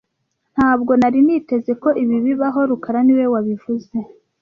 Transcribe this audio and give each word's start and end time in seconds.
Ntabwo 0.53 0.91
nari 1.01 1.19
niteze 1.25 1.71
ko 1.81 1.89
ibi 2.03 2.15
bibaho 2.25 2.59
rukara 2.69 2.99
niwe 3.03 3.25
wabivuze 3.33 3.95